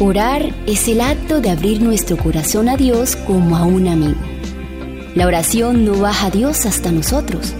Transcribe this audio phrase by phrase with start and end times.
[0.00, 4.18] Orar es el acto de abrir nuestro corazón a Dios como a un amigo.
[5.14, 7.54] La oración no baja a Dios hasta nosotros,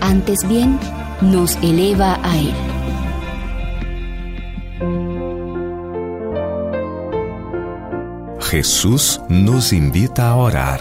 [0.00, 0.78] antes bien
[1.20, 2.54] nos eleva a Él.
[8.40, 10.80] Jesús nos invita a orar.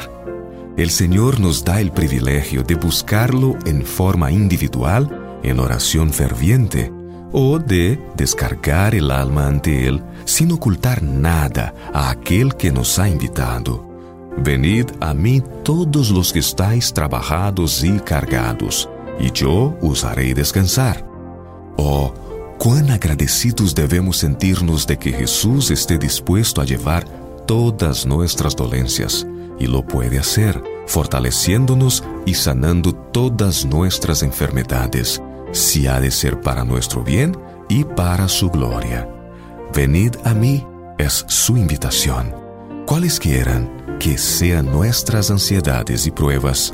[0.77, 6.91] El Señor nos da el privilegio de buscarlo en forma individual, en oración ferviente,
[7.31, 13.07] o de descargar el alma ante Él sin ocultar nada a aquel que nos ha
[13.07, 13.89] invitado.
[14.37, 18.89] Venid a mí todos los que estáis trabajados y cargados,
[19.19, 21.05] y yo os haré descansar.
[21.77, 22.13] Oh,
[22.57, 27.05] cuán agradecidos debemos sentirnos de que Jesús esté dispuesto a llevar
[27.45, 29.27] todas nuestras dolencias,
[29.59, 36.63] y lo puede hacer, fortaleciéndonos y sanando todas nuestras enfermedades si ha de ser para
[36.63, 37.37] nuestro bien
[37.69, 39.09] y para su gloria.
[39.73, 40.65] Venid a mí
[40.97, 42.35] es su invitación.
[42.85, 46.73] Cuales quieran que sean nuestras ansiedades y pruebas,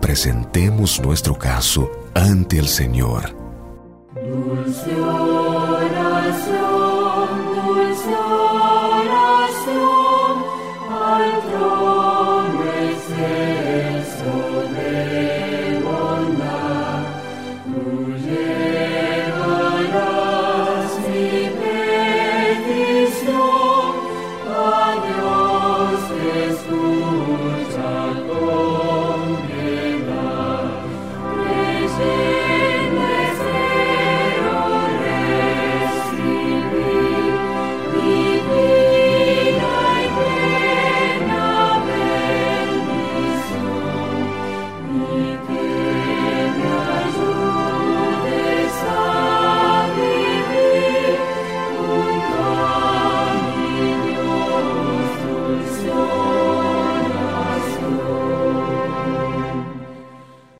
[0.00, 3.36] presentemos nuestro caso ante el Señor.
[4.14, 6.89] Dulce oración.